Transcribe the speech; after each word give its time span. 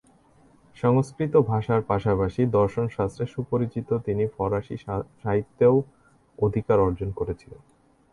সংস্কৃত 0.77 1.33
ভাষার 1.51 1.81
পাশাপাশি 1.83 2.41
দর্শনশাস্ত্রে 2.51 3.25
সুপরিচিত 3.25 3.89
তিনি 4.05 4.23
ফরাসি 4.35 4.75
সাহিত্যেও 5.21 5.75
অধিকার 6.39 6.77
অর্জন 6.79 7.09
করেছিলেন। 7.11 7.61